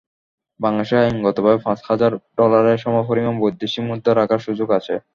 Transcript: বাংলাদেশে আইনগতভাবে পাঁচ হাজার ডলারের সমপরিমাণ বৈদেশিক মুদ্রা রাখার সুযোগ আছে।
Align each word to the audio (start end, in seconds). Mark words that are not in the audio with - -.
বাংলাদেশে 0.59 0.95
আইনগতভাবে 1.01 1.59
পাঁচ 1.65 1.79
হাজার 1.89 2.11
ডলারের 2.37 2.81
সমপরিমাণ 2.83 3.35
বৈদেশিক 3.41 3.83
মুদ্রা 3.89 4.13
রাখার 4.13 4.39
সুযোগ 4.47 4.67
আছে। 4.79 4.93